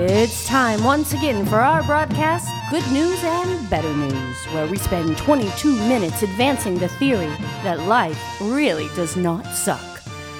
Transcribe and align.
It's 0.00 0.46
time 0.46 0.84
once 0.84 1.12
again 1.12 1.44
for 1.44 1.56
our 1.56 1.82
broadcast, 1.82 2.48
Good 2.70 2.86
News 2.92 3.18
and 3.24 3.68
Better 3.68 3.92
News, 3.92 4.36
where 4.52 4.68
we 4.68 4.78
spend 4.78 5.18
22 5.18 5.72
minutes 5.88 6.22
advancing 6.22 6.78
the 6.78 6.86
theory 6.86 7.26
that 7.64 7.80
life 7.80 8.16
really 8.40 8.86
does 8.94 9.16
not 9.16 9.44
suck. 9.52 9.82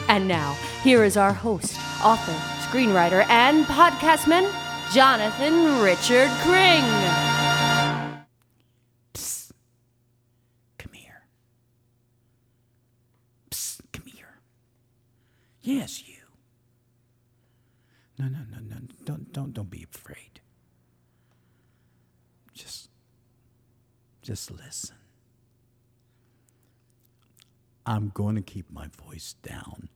And 0.08 0.28
now, 0.28 0.52
here 0.84 1.02
is 1.02 1.16
our 1.16 1.32
host, 1.32 1.76
author, 2.04 2.30
screenwriter, 2.68 3.26
and 3.28 3.64
podcastman, 3.64 4.48
Jonathan 4.94 5.82
Richard 5.82 6.30
Cring. 6.42 6.84
Psst. 9.12 9.50
Come 10.78 10.92
here. 10.92 11.24
Psst. 13.50 13.80
Come 13.90 14.06
here. 14.06 14.38
Yes, 15.62 16.06
you. 16.06 16.17
No, 18.18 18.26
no, 18.28 18.40
no, 18.50 18.58
no. 18.60 18.76
Don't, 19.04 19.32
don't, 19.32 19.54
don't 19.54 19.70
be 19.70 19.86
afraid. 19.92 20.40
Just, 22.54 22.88
just 24.22 24.50
listen. 24.50 24.96
I'm 27.86 28.10
going 28.10 28.36
to 28.36 28.42
keep 28.42 28.70
my 28.70 28.88
voice 29.06 29.34
down 29.42 29.88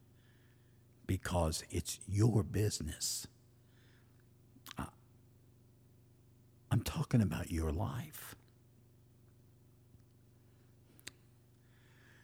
because 1.07 1.63
it's 1.71 1.99
your 2.07 2.43
business. 2.43 3.27
I- 4.77 4.87
I'm 6.71 6.81
talking 6.81 7.21
about 7.21 7.51
your 7.51 7.71
life. 7.71 8.35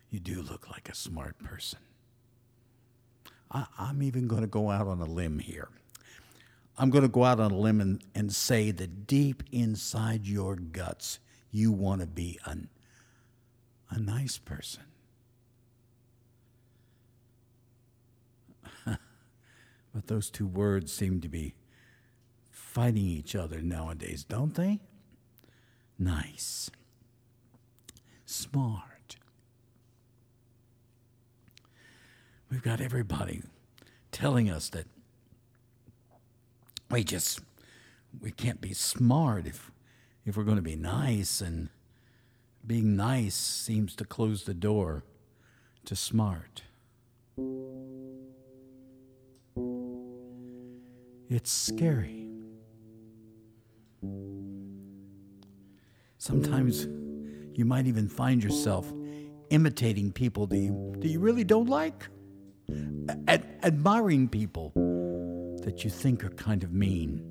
You 0.09 0.19
do 0.19 0.41
look 0.41 0.69
like 0.71 0.89
a 0.89 0.95
smart 0.95 1.39
person. 1.39 1.79
I, 3.51 3.67
I'm 3.79 4.03
even 4.03 4.27
going 4.27 4.41
to 4.41 4.47
go 4.47 4.71
out 4.71 4.87
on 4.87 5.01
a 5.01 5.05
limb 5.05 5.39
here. 5.39 5.69
I'm 6.79 6.89
going 6.89 7.01
to 7.01 7.09
go 7.09 7.25
out 7.25 7.41
on 7.41 7.51
a 7.51 7.57
limb 7.57 7.81
and, 7.81 8.01
and 8.15 8.33
say 8.33 8.71
that 8.71 9.05
deep 9.05 9.43
inside 9.51 10.25
your 10.25 10.55
guts, 10.55 11.19
you 11.51 11.73
want 11.73 11.99
to 11.99 12.07
be 12.07 12.39
an, 12.45 12.69
a 13.89 13.99
nice 13.99 14.37
person. 14.37 14.83
but 18.85 20.07
those 20.07 20.29
two 20.29 20.47
words 20.47 20.93
seem 20.93 21.19
to 21.19 21.27
be 21.27 21.53
fighting 22.49 23.05
each 23.05 23.35
other 23.35 23.61
nowadays, 23.61 24.23
don't 24.23 24.55
they? 24.55 24.79
Nice. 25.97 26.71
Smart. 28.25 29.17
We've 32.49 32.63
got 32.63 32.79
everybody 32.79 33.41
telling 34.13 34.49
us 34.49 34.69
that 34.69 34.87
we 36.89 37.03
just 37.03 37.41
we 38.21 38.31
can't 38.31 38.61
be 38.61 38.73
smart 38.73 39.45
if 39.45 39.71
if 40.25 40.35
we're 40.35 40.43
going 40.43 40.57
to 40.57 40.61
be 40.61 40.75
nice 40.75 41.41
and 41.41 41.69
being 42.65 42.95
nice 42.95 43.35
seems 43.35 43.95
to 43.95 44.05
close 44.05 44.43
the 44.43 44.53
door 44.53 45.03
to 45.85 45.95
smart. 45.95 46.63
It's 51.29 51.51
scary. 51.51 52.27
Sometimes 56.17 56.87
you 57.57 57.65
might 57.65 57.87
even 57.87 58.09
find 58.09 58.43
yourself 58.43 58.91
imitating 59.49 60.11
people 60.11 60.47
that 60.47 60.57
you, 60.57 60.93
that 60.99 61.07
you 61.07 61.19
really 61.19 61.43
don't 61.43 61.67
like, 61.69 62.07
Ad- 63.27 63.59
admiring 63.63 64.27
people 64.27 64.71
that 65.61 65.83
you 65.83 65.89
think 65.89 66.23
are 66.23 66.29
kind 66.29 66.63
of 66.63 66.73
mean, 66.73 67.23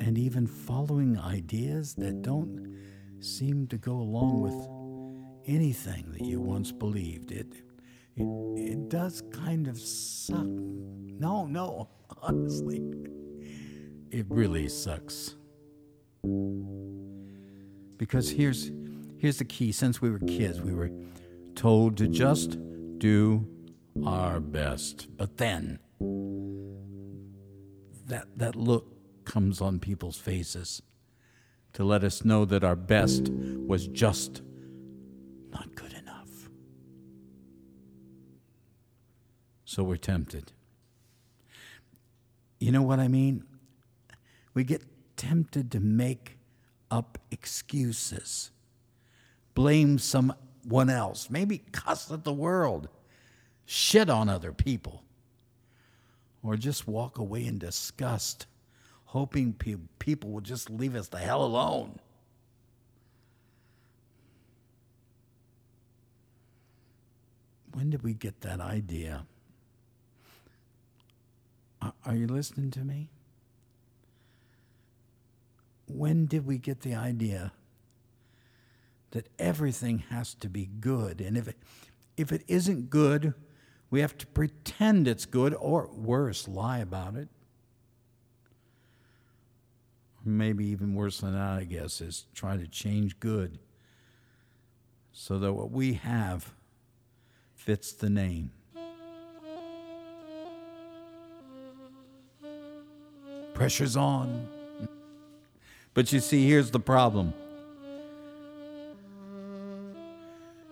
and 0.00 0.18
even 0.18 0.46
following 0.46 1.18
ideas 1.18 1.94
that 1.94 2.22
don't 2.22 2.78
seem 3.20 3.66
to 3.68 3.76
go 3.76 3.92
along 3.92 4.40
with 4.42 5.54
anything 5.54 6.04
that 6.12 6.24
you 6.24 6.40
once 6.40 6.72
believed. 6.72 7.32
It, 7.32 7.52
it, 8.16 8.24
it 8.56 8.88
does 8.88 9.22
kind 9.32 9.68
of 9.68 9.78
suck. 9.78 10.46
No, 10.46 11.46
no, 11.46 11.88
honestly, 12.22 12.82
it 14.10 14.26
really 14.28 14.68
sucks. 14.68 15.36
Because 17.96 18.30
here's 18.30 18.70
here's 19.18 19.38
the 19.38 19.44
key. 19.44 19.72
Since 19.72 20.00
we 20.00 20.10
were 20.10 20.18
kids, 20.20 20.60
we 20.60 20.72
were 20.72 20.90
told 21.54 21.96
to 21.98 22.08
just 22.08 22.58
do 22.98 23.46
our 24.04 24.40
best. 24.40 25.08
But 25.16 25.36
then 25.36 25.78
that 28.10 28.26
that 28.36 28.54
look 28.54 28.86
comes 29.24 29.60
on 29.60 29.78
people's 29.78 30.18
faces 30.18 30.82
to 31.72 31.84
let 31.84 32.04
us 32.04 32.24
know 32.24 32.44
that 32.44 32.64
our 32.64 32.76
best 32.76 33.28
was 33.28 33.86
just 33.86 34.42
not 35.52 35.74
good 35.74 35.92
enough. 35.92 36.50
So 39.64 39.84
we're 39.84 39.96
tempted. 39.96 40.52
You 42.58 42.72
know 42.72 42.82
what 42.82 42.98
I 42.98 43.08
mean? 43.08 43.44
We 44.52 44.64
get 44.64 44.82
tempted 45.16 45.70
to 45.72 45.80
make 45.80 46.38
up 46.90 47.18
excuses, 47.30 48.50
blame 49.54 49.98
someone 49.98 50.90
else, 50.90 51.30
maybe 51.30 51.58
cuss 51.72 52.10
at 52.10 52.24
the 52.24 52.32
world, 52.32 52.88
shit 53.64 54.10
on 54.10 54.28
other 54.28 54.52
people, 54.52 55.04
or 56.42 56.56
just 56.56 56.88
walk 56.88 57.18
away 57.18 57.44
in 57.46 57.58
disgust, 57.58 58.46
hoping 59.06 59.52
pe- 59.52 59.76
people 59.98 60.30
will 60.30 60.40
just 60.40 60.70
leave 60.70 60.94
us 60.94 61.08
the 61.08 61.18
hell 61.18 61.44
alone. 61.44 61.98
When 67.72 67.90
did 67.90 68.02
we 68.02 68.14
get 68.14 68.40
that 68.42 68.60
idea? 68.60 69.26
Are- 71.80 72.14
you 72.14 72.26
listening 72.26 72.70
to 72.72 72.80
me? 72.80 73.08
when 75.94 76.26
did 76.26 76.46
we 76.46 76.58
get 76.58 76.80
the 76.80 76.94
idea 76.94 77.52
that 79.10 79.28
everything 79.38 80.00
has 80.10 80.34
to 80.34 80.48
be 80.48 80.66
good? 80.66 81.20
And 81.20 81.36
if 81.36 81.48
it, 81.48 81.56
if 82.16 82.32
it 82.32 82.44
isn't 82.48 82.90
good, 82.90 83.34
we 83.90 84.00
have 84.00 84.16
to 84.18 84.26
pretend 84.26 85.08
it's 85.08 85.26
good, 85.26 85.54
or 85.54 85.88
worse, 85.88 86.46
lie 86.46 86.78
about 86.78 87.16
it. 87.16 87.28
Maybe 90.24 90.66
even 90.66 90.94
worse 90.94 91.20
than 91.20 91.32
that, 91.32 91.58
I 91.58 91.64
guess, 91.64 92.00
is 92.00 92.26
try 92.34 92.56
to 92.56 92.68
change 92.68 93.18
good 93.18 93.58
so 95.12 95.38
that 95.38 95.52
what 95.52 95.70
we 95.70 95.94
have 95.94 96.52
fits 97.54 97.92
the 97.92 98.10
name. 98.10 98.52
Pressure's 103.54 103.96
on. 103.96 104.48
But 105.92 106.12
you 106.12 106.20
see, 106.20 106.48
here's 106.48 106.70
the 106.70 106.80
problem 106.80 107.34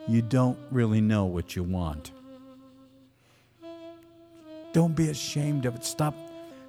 you 0.07 0.23
don't 0.23 0.59
really 0.71 1.03
know 1.03 1.27
what 1.27 1.55
you 1.55 1.63
want. 1.63 2.13
Don't 4.79 4.95
be 4.95 5.09
ashamed 5.09 5.67
of 5.67 5.75
it. 5.75 5.85
Stop, 5.85 6.15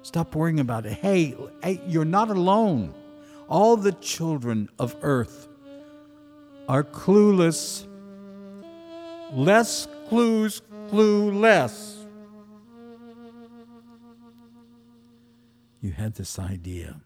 stop 0.02 0.34
worrying 0.34 0.58
about 0.58 0.84
it. 0.84 0.94
Hey, 0.94 1.36
hey, 1.62 1.80
you're 1.86 2.04
not 2.04 2.28
alone. 2.28 2.92
All 3.48 3.76
the 3.76 3.92
children 3.92 4.68
of 4.80 4.96
earth 5.02 5.46
are 6.68 6.82
clueless. 6.82 7.86
Less 9.32 9.86
clues, 10.08 10.60
clue 10.88 11.30
less. 11.30 12.04
You 15.80 15.92
had 15.92 16.16
this 16.16 16.36
idea 16.36 17.00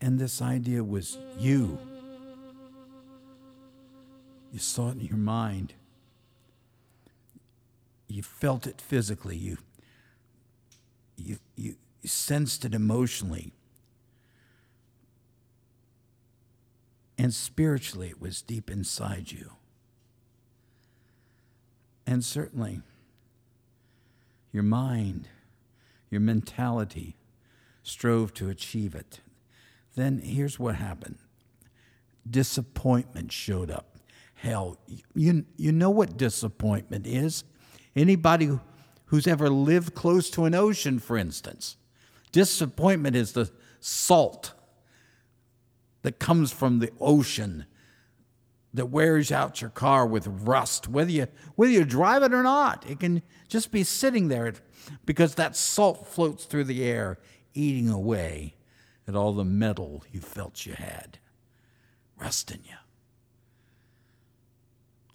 and 0.00 0.18
this 0.18 0.40
idea 0.40 0.82
was 0.82 1.18
you. 1.36 1.78
You 4.50 4.58
saw 4.58 4.88
it 4.88 4.92
in 4.92 5.00
your 5.04 5.18
mind. 5.18 5.74
You 8.08 8.22
felt 8.22 8.66
it 8.66 8.80
physically. 8.80 9.36
You, 9.36 9.58
you, 11.22 11.38
you 11.56 11.76
sensed 12.04 12.64
it 12.64 12.74
emotionally. 12.74 13.52
And 17.18 17.32
spiritually, 17.32 18.08
it 18.08 18.20
was 18.20 18.42
deep 18.42 18.70
inside 18.70 19.30
you. 19.30 19.52
And 22.06 22.24
certainly, 22.24 22.80
your 24.52 24.64
mind, 24.64 25.28
your 26.10 26.20
mentality 26.20 27.16
strove 27.82 28.34
to 28.34 28.48
achieve 28.48 28.94
it 28.94 29.20
then 29.94 30.18
here's 30.18 30.58
what 30.58 30.76
happened 30.76 31.18
disappointment 32.30 33.32
showed 33.32 33.68
up. 33.70 33.96
Hell, 34.34 34.78
you, 35.14 35.44
you 35.56 35.72
know 35.72 35.90
what 35.90 36.16
disappointment 36.16 37.06
is? 37.06 37.42
Anybody 37.96 38.58
who's 39.12 39.28
ever 39.28 39.48
lived 39.48 39.94
close 39.94 40.28
to 40.30 40.46
an 40.46 40.54
ocean, 40.54 40.98
for 40.98 41.16
instance, 41.16 41.76
Disappointment 42.32 43.14
is 43.14 43.32
the 43.32 43.52
salt 43.78 44.54
that 46.00 46.18
comes 46.18 46.50
from 46.50 46.78
the 46.78 46.90
ocean 46.98 47.66
that 48.74 48.86
wears 48.86 49.30
out 49.30 49.60
your 49.60 49.68
car 49.68 50.06
with 50.06 50.26
rust, 50.26 50.88
whether 50.88 51.10
you, 51.10 51.26
whether 51.56 51.70
you 51.70 51.84
drive 51.84 52.22
it 52.22 52.32
or 52.32 52.42
not. 52.42 52.88
It 52.88 53.00
can 53.00 53.22
just 53.48 53.70
be 53.70 53.84
sitting 53.84 54.28
there 54.28 54.54
because 55.04 55.34
that 55.34 55.54
salt 55.54 56.08
floats 56.08 56.46
through 56.46 56.64
the 56.64 56.82
air, 56.82 57.18
eating 57.52 57.90
away 57.90 58.56
at 59.06 59.14
all 59.14 59.34
the 59.34 59.44
metal 59.44 60.04
you 60.10 60.20
felt 60.20 60.64
you 60.64 60.72
had, 60.72 61.18
rusting 62.18 62.60
you. 62.64 62.76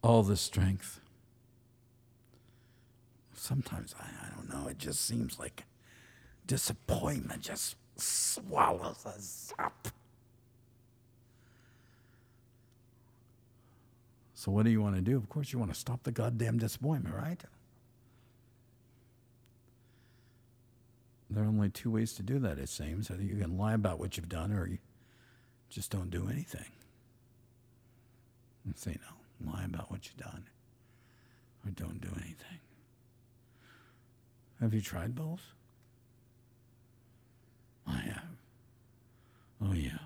All 0.04 0.22
the 0.22 0.38
strength. 0.38 1.02
Sometimes 3.38 3.96
I, 4.00 4.04
I 4.04 4.36
don't 4.36 4.50
know, 4.50 4.68
it 4.68 4.80
just 4.80 5.06
seems 5.06 5.40
like 5.40 5.64
disappointment 6.48 7.44
just 7.44 7.76
swallows 7.96 9.06
us 9.06 9.54
up. 9.60 9.90
So, 14.34 14.52
what 14.52 14.66
do 14.66 14.72
you 14.72 14.82
want 14.82 14.96
to 14.96 15.02
do? 15.02 15.18
Of 15.18 15.30
course, 15.30 15.54
you 15.54 15.60
want 15.60 15.74
to 15.74 15.80
stop 15.80 16.04
the 16.04 16.12
goddamn 16.12 16.58
disappointment, 16.58 17.16
right? 17.16 17.44
There 21.30 21.44
are 21.44 21.48
only 21.48 21.70
two 21.70 21.92
ways 21.92 22.14
to 22.14 22.24
do 22.24 22.40
that, 22.40 22.58
it 22.58 22.70
seems. 22.70 23.12
Either 23.12 23.22
you 23.22 23.36
can 23.36 23.58
lie 23.58 23.74
about 23.74 24.00
what 24.00 24.16
you've 24.16 24.30
done 24.30 24.54
or 24.54 24.68
you 24.68 24.78
just 25.70 25.92
don't 25.92 26.10
do 26.10 26.28
anything. 26.32 26.72
And 28.66 28.78
say, 28.78 28.98
no, 29.02 29.52
lie 29.52 29.66
about 29.66 29.92
what 29.92 30.06
you've 30.06 30.18
done 30.18 30.46
or 31.66 31.72
don't 31.72 32.00
do 32.00 32.10
anything. 32.16 32.60
Have 34.62 34.74
you 34.74 34.82
tried 34.82 35.16
both? 35.16 35.42
I 37.86 37.98
have. 37.98 38.24
Oh, 39.64 39.74
yeah. 39.74 40.00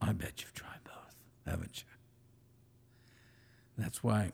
I 0.00 0.12
bet 0.12 0.42
you've 0.42 0.54
tried 0.54 0.82
both, 0.84 1.14
haven't 1.46 1.78
you? 1.78 1.92
That's 3.78 4.02
why 4.02 4.32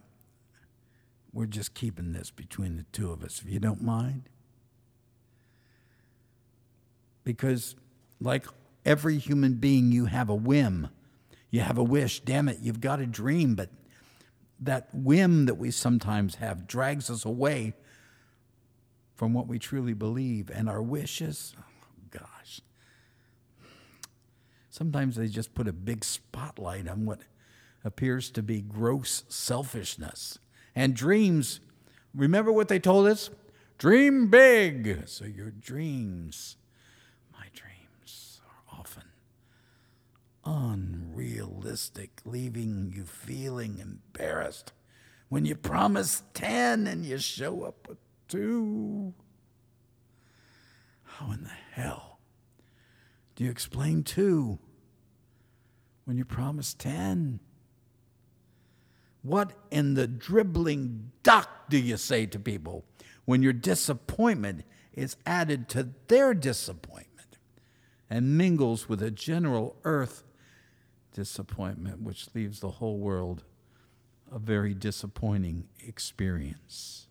we're 1.33 1.47
just 1.47 1.75
keeping 1.75 2.13
this 2.13 2.31
between 2.31 2.77
the 2.77 2.85
two 2.93 3.11
of 3.11 3.23
us, 3.23 3.43
if 3.45 3.51
you 3.51 3.59
don't 3.61 3.83
mind. 3.83 4.29
Because, 7.25 7.77
like 8.21 8.47
every 8.87 9.19
human 9.19 9.55
being, 9.55 9.93
you 9.93 10.07
have 10.07 10.29
a 10.31 10.35
whim, 10.35 10.89
you 11.51 11.61
have 11.61 11.77
a 11.77 11.83
wish. 11.83 12.21
Damn 12.21 12.49
it, 12.49 12.59
you've 12.61 12.81
got 12.81 13.01
a 13.01 13.07
dream, 13.07 13.55
but 13.55 13.71
that 14.61 14.89
whim 14.93 15.47
that 15.47 15.55
we 15.55 15.71
sometimes 15.71 16.37
have 16.37 16.67
drags 16.67 17.11
us 17.11 17.25
away 17.25 17.75
from 19.19 19.35
what 19.35 19.49
we 19.49 19.59
truly 19.59 19.95
believe. 19.95 20.49
And 20.49 20.69
our 20.69 20.81
wishes, 20.81 21.53
oh 21.59 21.65
gosh, 22.11 22.61
sometimes 24.71 25.17
they 25.17 25.27
just 25.27 25.57
put 25.57 25.67
a 25.67 25.73
big 25.73 26.05
spotlight 26.05 26.87
on 26.87 27.05
what 27.05 27.19
appears 27.85 28.31
to 28.31 28.45
be 28.45 28.63
gross 28.63 29.25
selfishness. 29.29 30.39
And 30.73 30.95
dreams, 30.95 31.59
remember 32.15 32.53
what 32.53 32.69
they 32.69 32.79
told 32.79 33.09
us? 33.09 33.29
Dream 33.77 34.29
big. 34.29 35.09
So 35.09 35.25
your 35.25 35.51
dreams, 35.51 36.57
my 37.33 37.47
dreams, 37.53 38.41
are 38.47 38.79
often 38.79 39.03
unrealistic, 40.45 42.21
leaving 42.25 42.93
you 42.95 43.05
feeling 43.05 43.81
embarrassed 43.81 44.73
when 45.29 45.45
you 45.45 45.57
promise 45.57 46.23
10 46.35 46.87
and 46.87 47.05
you 47.05 47.19
show 47.19 47.65
up 47.65 47.89
with 47.89 47.99
2. 48.29 49.15
How 51.05 51.33
in 51.33 51.43
the 51.43 51.51
hell 51.73 52.19
do 53.35 53.45
you 53.45 53.51
explain 53.51 54.03
2 54.03 54.59
when 56.05 56.17
you 56.17 56.25
promise 56.25 56.75
10? 56.75 57.41
What 59.23 59.53
in 59.71 59.95
the 59.95 60.07
dribbling 60.07 61.11
duck 61.23 61.69
do 61.69 61.79
you 61.79 61.97
say 61.97 62.27
to 62.27 62.39
people 62.39 62.85
when 63.25 63.43
your 63.43 63.53
disappointment 63.53 64.65
is 64.93 65.17
added 65.27 65.69
to 65.71 65.89
their 66.07 66.35
disappointment 66.35 67.39
and 68.09 68.39
mingles 68.39 68.89
with 68.89 69.03
a 69.03 69.11
general 69.11 69.77
earth 69.85 70.25
disappointment, 71.13 72.01
which 72.01 72.29
leaves 72.35 72.61
the 72.61 72.71
whole 72.71 72.99
world 72.99 73.45
a 74.31 74.39
very 74.39 74.73
disappointing 74.75 75.69
experience? 75.85 77.09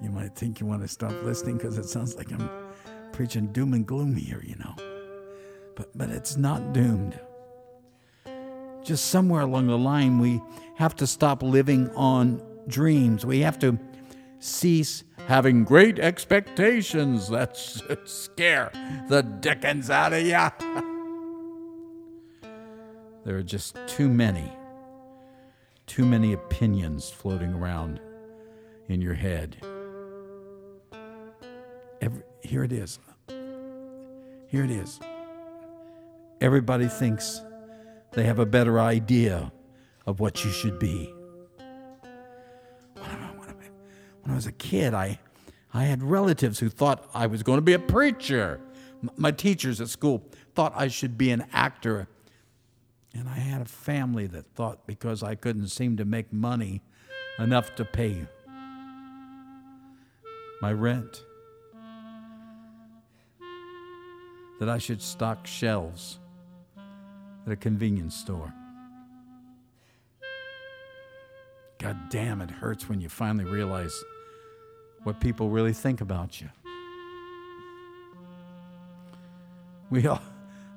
You 0.00 0.10
might 0.10 0.34
think 0.34 0.60
you 0.60 0.66
want 0.66 0.82
to 0.82 0.88
stop 0.88 1.12
listening 1.22 1.56
because 1.56 1.78
it 1.78 1.88
sounds 1.88 2.16
like 2.16 2.32
I'm 2.32 2.48
preaching 3.12 3.48
doom 3.52 3.74
and 3.74 3.86
gloom 3.86 4.14
here, 4.14 4.42
you 4.44 4.56
know 4.56 4.74
but, 5.78 5.96
but 5.96 6.10
it's 6.10 6.36
not 6.36 6.74
doomed. 6.74 7.18
Just 8.82 9.06
somewhere 9.06 9.42
along 9.42 9.68
the 9.68 9.78
line, 9.78 10.18
we 10.18 10.42
have 10.74 10.96
to 10.96 11.06
stop 11.06 11.40
living 11.42 11.88
on 11.90 12.42
dreams. 12.66 13.24
We 13.24 13.38
have 13.40 13.60
to 13.60 13.78
cease 14.40 15.04
having 15.28 15.62
great 15.64 16.00
expectations 16.00 17.28
that 17.28 17.56
should 17.56 18.08
scare 18.08 18.72
the 19.08 19.22
dickens 19.22 19.88
out 19.88 20.12
of 20.12 20.22
you. 20.22 20.32
there 23.24 23.36
are 23.36 23.42
just 23.42 23.78
too 23.86 24.08
many, 24.08 24.50
too 25.86 26.04
many 26.04 26.32
opinions 26.32 27.08
floating 27.08 27.54
around 27.54 28.00
in 28.88 29.00
your 29.00 29.14
head. 29.14 29.58
Here 32.48 32.64
it 32.64 32.72
is. 32.72 32.98
Here 34.46 34.64
it 34.64 34.70
is. 34.70 34.98
Everybody 36.40 36.88
thinks 36.88 37.42
they 38.12 38.24
have 38.24 38.38
a 38.38 38.46
better 38.46 38.80
idea 38.80 39.52
of 40.06 40.18
what 40.18 40.42
you 40.46 40.50
should 40.50 40.78
be. 40.78 41.12
When 42.94 44.30
I 44.30 44.34
was 44.34 44.46
a 44.46 44.52
kid, 44.52 44.94
I, 44.94 45.18
I 45.74 45.84
had 45.84 46.02
relatives 46.02 46.58
who 46.58 46.70
thought 46.70 47.06
I 47.12 47.26
was 47.26 47.42
going 47.42 47.58
to 47.58 47.62
be 47.62 47.74
a 47.74 47.78
preacher. 47.78 48.60
My 49.18 49.30
teachers 49.30 49.78
at 49.82 49.90
school 49.90 50.24
thought 50.54 50.72
I 50.74 50.88
should 50.88 51.18
be 51.18 51.30
an 51.30 51.44
actor. 51.52 52.08
And 53.12 53.28
I 53.28 53.34
had 53.34 53.60
a 53.60 53.66
family 53.66 54.26
that 54.26 54.46
thought 54.54 54.86
because 54.86 55.22
I 55.22 55.34
couldn't 55.34 55.68
seem 55.68 55.98
to 55.98 56.06
make 56.06 56.32
money 56.32 56.80
enough 57.38 57.74
to 57.74 57.84
pay 57.84 58.26
my 60.62 60.72
rent, 60.72 61.24
that 64.58 64.68
I 64.68 64.78
should 64.78 65.00
stock 65.00 65.46
shelves 65.46 66.18
at 67.46 67.52
a 67.52 67.56
convenience 67.56 68.14
store. 68.14 68.52
God 71.78 71.96
damn, 72.10 72.40
it 72.40 72.50
hurts 72.50 72.88
when 72.88 73.00
you 73.00 73.08
finally 73.08 73.44
realize 73.44 73.94
what 75.04 75.20
people 75.20 75.48
really 75.48 75.72
think 75.72 76.00
about 76.00 76.40
you. 76.40 76.48
We 79.90 80.06
all, 80.06 80.20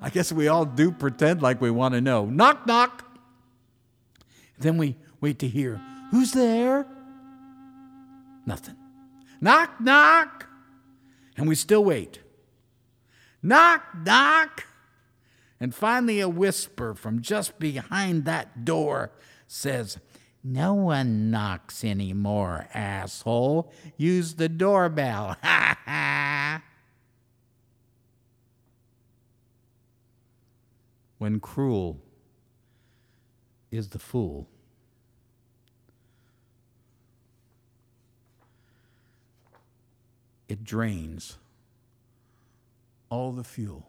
I 0.01 0.09
guess 0.09 0.31
we 0.31 0.47
all 0.47 0.63
do 0.63 0.91
pretend 0.91 1.41
like 1.41 1.59
we 1.59 1.71
want 1.71 1.95
to 1.95 2.01
know. 2.01 2.25
Knock, 2.25 2.65
knock. 2.65 3.05
Then 4.59 4.77
we 4.77 4.95
wait 5.19 5.39
to 5.39 5.47
hear, 5.47 5.81
who's 6.11 6.31
there? 6.31 6.85
Nothing. 8.45 8.75
Knock, 9.41 9.81
knock. 9.81 10.47
And 11.35 11.47
we 11.47 11.55
still 11.55 11.83
wait. 11.83 12.19
Knock, 13.43 13.83
knock. 14.05 14.65
And 15.59 15.73
finally, 15.73 16.19
a 16.19 16.29
whisper 16.29 16.93
from 16.93 17.21
just 17.21 17.59
behind 17.59 18.25
that 18.25 18.65
door 18.65 19.11
says, 19.47 19.97
No 20.43 20.73
one 20.73 21.29
knocks 21.29 21.83
anymore, 21.83 22.67
asshole. 22.73 23.71
Use 23.97 24.35
the 24.35 24.49
doorbell. 24.49 25.37
Ha 25.43 25.77
ha. 25.85 26.61
When 31.17 31.39
cruel 31.39 31.99
is 33.69 33.89
the 33.89 33.99
fool. 33.99 34.47
It 40.49 40.63
drains 40.63 41.37
all 43.11 43.31
the 43.31 43.43
fuel. 43.43 43.87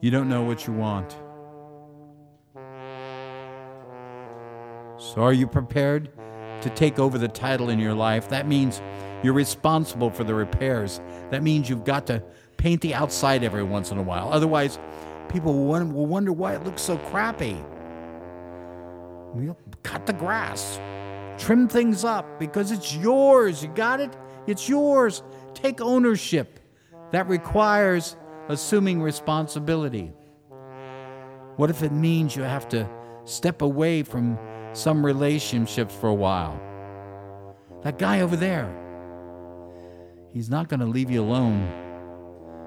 You 0.00 0.10
don't 0.12 0.28
know 0.28 0.42
what 0.42 0.68
you 0.68 0.72
want. 0.72 1.16
So, 5.00 5.22
are 5.22 5.32
you 5.32 5.48
prepared 5.48 6.10
to 6.60 6.70
take 6.70 7.00
over 7.00 7.18
the 7.18 7.26
title 7.26 7.68
in 7.70 7.80
your 7.80 7.94
life? 7.94 8.28
That 8.28 8.46
means 8.46 8.80
you're 9.24 9.32
responsible 9.32 10.10
for 10.10 10.22
the 10.22 10.34
repairs. 10.34 11.00
That 11.30 11.42
means 11.42 11.68
you've 11.68 11.84
got 11.84 12.06
to 12.06 12.22
paint 12.56 12.80
the 12.82 12.94
outside 12.94 13.42
every 13.42 13.64
once 13.64 13.90
in 13.90 13.98
a 13.98 14.02
while. 14.02 14.32
Otherwise, 14.32 14.78
People 15.32 15.54
will 15.54 16.06
wonder, 16.06 16.32
why 16.32 16.54
it 16.54 16.62
looks 16.64 16.82
so 16.82 16.98
crappy. 16.98 17.56
We'll 19.32 19.56
cut 19.82 20.04
the 20.04 20.12
grass, 20.12 20.78
trim 21.38 21.68
things 21.68 22.04
up 22.04 22.38
because 22.38 22.70
it's 22.70 22.94
yours. 22.94 23.62
You 23.62 23.68
got 23.70 24.00
it? 24.00 24.16
It's 24.46 24.68
yours. 24.68 25.22
Take 25.54 25.80
ownership. 25.80 26.60
That 27.10 27.28
requires 27.28 28.16
assuming 28.48 29.02
responsibility. 29.02 30.12
What 31.56 31.70
if 31.70 31.82
it 31.82 31.92
means 31.92 32.34
you 32.34 32.42
have 32.42 32.68
to 32.70 32.88
step 33.24 33.62
away 33.62 34.02
from 34.02 34.38
some 34.72 35.04
relationships 35.04 35.94
for 35.94 36.08
a 36.08 36.14
while? 36.14 36.60
That 37.82 37.98
guy 37.98 38.20
over 38.20 38.36
there, 38.36 38.70
he's 40.32 40.48
not 40.48 40.68
going 40.68 40.80
to 40.80 40.86
leave 40.86 41.10
you 41.10 41.20
alone 41.22 41.68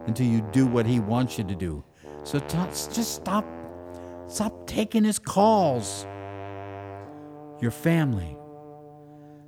until 0.05 0.27
you 0.27 0.41
do 0.51 0.67
what 0.67 0.85
he 0.85 0.99
wants 0.99 1.37
you 1.37 1.43
to 1.45 1.55
do. 1.55 1.83
So 2.23 2.39
t- 2.39 2.57
just 2.67 3.15
stop 3.15 3.45
stop 4.27 4.67
taking 4.67 5.03
his 5.03 5.19
calls. 5.19 6.05
Your 7.61 7.71
family, 7.71 8.37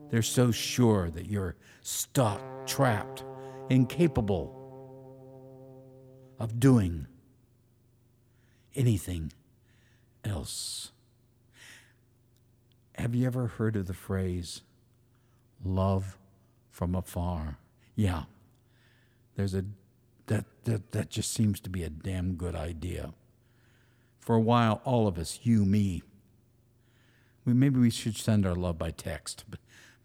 they're 0.09 0.21
so 0.21 0.51
sure 0.51 1.09
that 1.09 1.27
you're 1.27 1.55
stuck, 1.81 2.41
trapped, 2.65 3.23
incapable 3.69 4.53
of 6.39 6.59
doing 6.59 7.07
anything 8.75 9.31
else. 10.23 10.91
Have 12.95 13.13
you 13.13 13.27
ever 13.27 13.47
heard 13.47 13.75
of 13.75 13.87
the 13.87 13.93
phrase 13.93 14.61
love 15.63 16.17
from 16.71 16.95
afar? 16.95 17.57
Yeah. 17.95 18.23
There's 19.35 19.53
a 19.53 19.65
that 20.27 20.45
that 20.65 20.91
that 20.91 21.09
just 21.09 21.33
seems 21.33 21.59
to 21.61 21.69
be 21.69 21.83
a 21.83 21.89
damn 21.89 22.35
good 22.35 22.55
idea. 22.55 23.13
For 24.19 24.35
a 24.35 24.41
while 24.41 24.81
all 24.83 25.07
of 25.07 25.17
us, 25.17 25.39
you, 25.43 25.63
me, 25.63 26.01
we 27.45 27.53
maybe 27.53 27.79
we 27.79 27.89
should 27.89 28.17
send 28.17 28.45
our 28.45 28.55
love 28.55 28.77
by 28.77 28.91
text, 28.91 29.45
but 29.49 29.59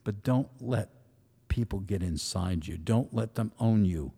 but 0.04 0.22
don't 0.22 0.48
let 0.60 0.90
people 1.48 1.80
get 1.80 2.02
inside 2.02 2.66
you. 2.66 2.78
Don't 2.78 3.12
let 3.12 3.34
them 3.34 3.52
own 3.58 3.84
you. 3.84 4.12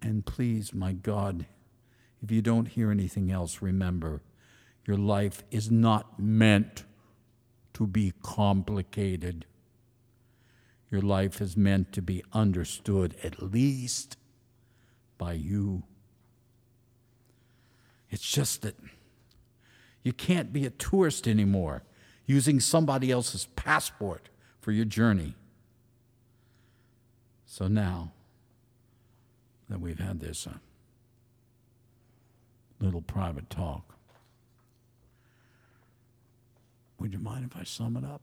And 0.00 0.24
please, 0.24 0.72
my 0.72 0.92
God, 0.92 1.46
if 2.22 2.30
you 2.30 2.42
don't 2.42 2.68
hear 2.68 2.90
anything 2.90 3.30
else, 3.30 3.60
remember 3.60 4.22
your 4.86 4.96
life 4.96 5.42
is 5.50 5.70
not 5.70 6.18
meant 6.18 6.84
to 7.74 7.86
be 7.86 8.12
complicated. 8.22 9.44
Your 10.90 11.02
life 11.02 11.40
is 11.40 11.56
meant 11.56 11.92
to 11.92 12.02
be 12.02 12.24
understood, 12.32 13.14
at 13.22 13.42
least 13.42 14.16
by 15.18 15.34
you. 15.34 15.82
It's 18.10 18.28
just 18.28 18.62
that 18.62 18.76
you 20.02 20.12
can't 20.12 20.52
be 20.52 20.64
a 20.64 20.70
tourist 20.70 21.28
anymore 21.28 21.82
using 22.24 22.60
somebody 22.60 23.10
else's 23.10 23.46
passport 23.56 24.28
for 24.60 24.72
your 24.72 24.84
journey. 24.84 25.34
So 27.46 27.68
now 27.68 28.12
that 29.68 29.80
we've 29.80 29.98
had 29.98 30.20
this 30.20 30.46
uh, 30.46 30.58
little 32.80 33.00
private 33.00 33.50
talk, 33.50 33.94
would 36.98 37.12
you 37.12 37.18
mind 37.18 37.48
if 37.50 37.58
I 37.58 37.64
sum 37.64 37.96
it 37.96 38.04
up? 38.04 38.22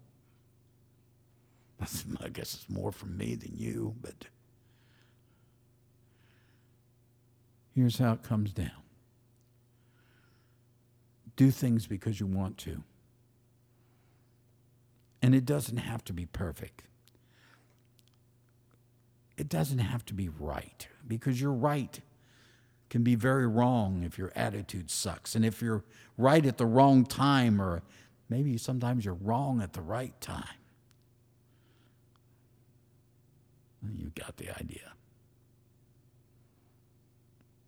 I 2.24 2.30
guess 2.30 2.54
it's 2.54 2.70
more 2.70 2.92
from 2.92 3.18
me 3.18 3.36
than 3.36 3.52
you, 3.56 3.96
but 4.02 4.26
here's 7.74 7.98
how 7.98 8.14
it 8.14 8.24
comes 8.24 8.52
down 8.52 8.72
do 11.36 11.52
things 11.52 11.88
because 11.88 12.20
you 12.20 12.26
want 12.26 12.58
to. 12.60 12.84
And 15.26 15.34
it 15.34 15.44
doesn't 15.44 15.78
have 15.78 16.04
to 16.04 16.14
be 16.14 16.28
perfect. 16.28 16.84
It 19.38 19.50
doesn't 19.50 19.80
have 19.80 20.06
to 20.06 20.14
be 20.14 20.30
right 20.30 20.88
because 21.08 21.42
your 21.42 21.52
right 21.52 22.00
can 22.92 23.02
be 23.02 23.16
very 23.16 23.48
wrong 23.48 24.04
if 24.04 24.20
your 24.20 24.32
attitude 24.36 24.92
sucks. 24.92 25.34
And 25.34 25.44
if 25.44 25.64
you're 25.64 25.84
right 26.16 26.46
at 26.46 26.60
the 26.60 26.68
wrong 26.68 27.08
time, 27.08 27.60
or 27.60 27.82
maybe 28.30 28.56
sometimes 28.60 29.04
you're 29.04 29.16
wrong 29.16 29.64
at 29.64 29.74
the 29.74 29.82
right 29.82 30.14
time, 30.22 30.44
you 33.98 34.12
got 34.14 34.38
the 34.38 34.52
idea. 34.52 34.94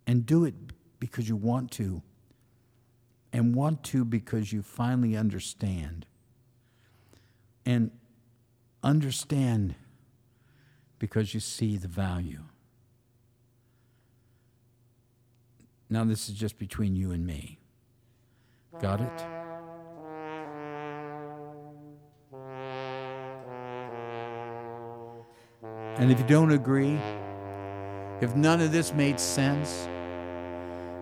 And 0.05 0.27
do 0.27 0.45
it 0.45 0.53
because 0.99 1.27
you 1.27 1.35
want 1.35 1.71
to, 1.71 2.03
and 3.33 3.55
want 3.55 3.83
to 3.85 4.05
because 4.05 4.53
you 4.53 4.61
finally 4.61 5.17
understand. 5.17 6.05
And 7.67 7.91
understand 8.81 9.75
because 10.99 11.33
you 11.33 11.41
see 11.41 11.75
the 11.75 11.89
value. 11.89 12.43
Now, 15.89 16.05
this 16.05 16.29
is 16.29 16.35
just 16.35 16.57
between 16.57 16.95
you 16.95 17.11
and 17.11 17.25
me. 17.25 17.59
Got 18.79 19.01
it? 19.01 19.25
And 25.97 26.09
if 26.09 26.19
you 26.19 26.25
don't 26.25 26.51
agree, 26.51 26.97
if 28.21 28.33
none 28.33 28.61
of 28.61 28.71
this 28.71 28.93
made 28.93 29.19
sense, 29.19 29.89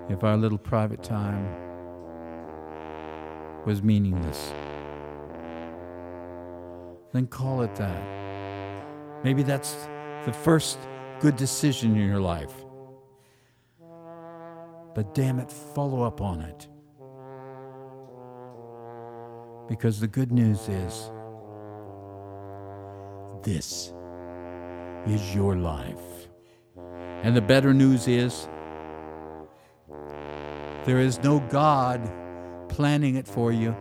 if 0.10 0.24
our 0.24 0.36
little 0.36 0.58
private 0.58 1.04
time 1.04 1.46
was 3.68 3.84
meaningless, 3.84 4.52
then 7.16 7.28
call 7.28 7.62
it 7.62 7.74
that. 7.76 9.24
Maybe 9.24 9.42
that's 9.42 9.74
the 10.26 10.34
first 10.34 10.78
good 11.20 11.38
decision 11.38 11.96
in 11.96 12.08
your 12.08 12.20
life. 12.20 12.54
But 14.94 15.14
damn 15.14 15.40
it, 15.40 15.52
follow 15.52 16.04
up 16.04 16.22
on 16.22 16.42
it. 16.42 16.68
Because 19.68 20.00
the 20.00 20.08
good 20.08 20.32
news 20.32 20.68
is 20.68 21.12
this 23.44 23.94
is 25.08 25.36
your 25.36 25.56
life. 25.56 26.28
And 27.24 27.36
the 27.36 27.42
better 27.42 27.74
news 27.74 28.08
is 28.08 28.48
there 30.86 31.00
is 31.00 31.20
no 31.24 31.40
God 31.50 32.12
planning 32.70 33.16
it 33.16 33.28
for 33.28 33.52
you. 33.52 33.76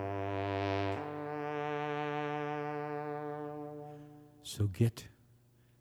So 4.45 4.67
get 4.67 5.07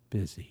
busy. 0.09 0.49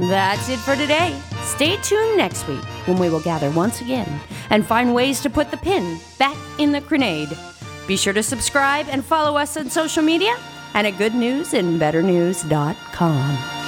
That's 0.00 0.48
it 0.48 0.58
for 0.58 0.74
today. 0.74 1.16
Stay 1.44 1.76
tuned 1.76 2.16
next 2.16 2.48
week 2.48 2.64
when 2.86 2.98
we 2.98 3.08
will 3.08 3.20
gather 3.20 3.52
once 3.52 3.80
again 3.80 4.20
and 4.50 4.66
find 4.66 4.92
ways 4.92 5.20
to 5.20 5.30
put 5.30 5.52
the 5.52 5.56
pin 5.56 6.00
back 6.18 6.36
in 6.58 6.72
the 6.72 6.80
grenade. 6.80 7.28
Be 7.86 7.96
sure 7.96 8.12
to 8.12 8.24
subscribe 8.24 8.88
and 8.90 9.04
follow 9.04 9.36
us 9.36 9.56
on 9.56 9.70
social 9.70 10.02
media 10.02 10.36
and 10.74 10.84
at 10.84 10.94
goodnewsandbetternews.com. 10.94 13.59